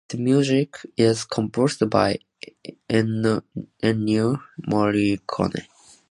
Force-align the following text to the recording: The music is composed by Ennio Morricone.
The 0.07 0.17
music 0.17 0.77
is 0.97 1.25
composed 1.25 1.87
by 1.87 2.17
Ennio 2.89 3.43
Morricone. 4.67 5.67